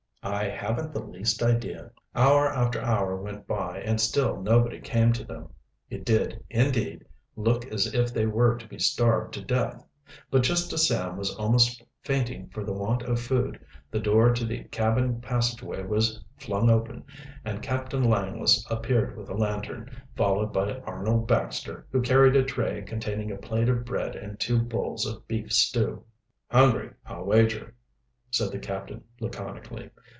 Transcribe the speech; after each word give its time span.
"I 0.23 0.47
haven't 0.49 0.93
the 0.93 1.03
least 1.03 1.41
idea." 1.41 1.89
Hour 2.15 2.47
after 2.53 2.79
hour 2.79 3.15
went 3.19 3.47
by, 3.47 3.79
and 3.79 3.99
still 3.99 4.39
nobody 4.39 4.79
came 4.79 5.13
to 5.13 5.23
them. 5.23 5.49
It 5.89 6.05
did, 6.05 6.43
indeed, 6.47 7.05
look 7.35 7.65
as 7.65 7.91
if 7.95 8.13
they 8.13 8.27
were 8.27 8.55
to 8.59 8.67
be 8.67 8.77
starved 8.77 9.33
to 9.33 9.41
death. 9.41 9.83
But 10.29 10.43
just 10.43 10.71
as 10.73 10.87
Sam 10.87 11.17
was 11.17 11.35
almost 11.37 11.83
fainting 12.03 12.49
for 12.49 12.63
the 12.63 12.71
want 12.71 13.01
of 13.01 13.19
food, 13.19 13.59
the 13.89 13.99
door 13.99 14.31
to 14.33 14.45
the 14.45 14.63
cabin 14.65 15.21
passageway 15.21 15.81
was 15.81 16.21
flung 16.37 16.69
open, 16.69 17.03
and 17.43 17.63
Captain 17.63 18.03
Langless 18.03 18.63
appeared 18.69 19.17
with 19.17 19.27
a 19.27 19.33
lantern, 19.35 19.89
followed 20.15 20.53
by 20.53 20.77
Arnold 20.81 21.27
Baxter, 21.27 21.87
who 21.91 21.99
carried 21.99 22.35
a 22.35 22.43
tray 22.43 22.83
containing 22.83 23.31
a 23.31 23.37
plate 23.37 23.69
of 23.69 23.85
bread 23.85 24.15
and 24.15 24.39
two 24.39 24.59
bowls 24.61 25.03
of 25.07 25.27
beef 25.27 25.51
stew. 25.51 26.03
"Hungry, 26.47 26.91
I'll 27.07 27.25
wager," 27.25 27.73
said 28.29 28.51
the 28.51 28.59
captain 28.59 29.03
laconically. 29.19 29.89